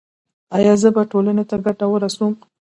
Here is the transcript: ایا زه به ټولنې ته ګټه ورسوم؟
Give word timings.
ایا 0.57 0.73
زه 0.81 0.89
به 0.95 1.03
ټولنې 1.11 1.43
ته 1.49 1.55
ګټه 1.65 1.85
ورسوم؟ 1.89 2.33